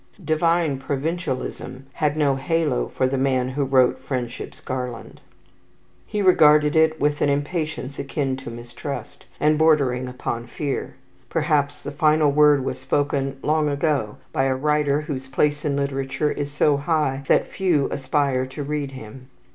"Divine 0.25 0.79
provincialism" 0.79 1.85
had 1.93 2.17
no 2.17 2.35
halo 2.35 2.87
for 2.87 3.05
the 3.05 3.19
man 3.19 3.49
who 3.49 3.63
wrote 3.63 3.99
"Friendship's 3.99 4.59
Garland." 4.59 5.21
He 6.07 6.23
regarded 6.23 6.75
it 6.75 6.99
with 6.99 7.21
an 7.21 7.29
impatience 7.29 7.99
akin 7.99 8.35
to 8.37 8.49
mistrust, 8.49 9.27
and 9.39 9.59
bordering 9.59 10.07
upon 10.07 10.47
fear. 10.47 10.95
Perhaps 11.29 11.83
the 11.83 11.91
final 11.91 12.31
word 12.31 12.65
was 12.65 12.79
spoken 12.79 13.37
long 13.43 13.69
ago 13.69 14.17
by 14.33 14.45
a 14.45 14.55
writer 14.55 15.01
whose 15.01 15.27
place 15.27 15.63
in 15.63 15.75
literature 15.75 16.31
is 16.31 16.51
so 16.51 16.77
high 16.77 17.21
that 17.27 17.45
few 17.51 17.87
aspire 17.91 18.47
to 18.47 18.63
read 18.63 18.93
him. 18.93 19.27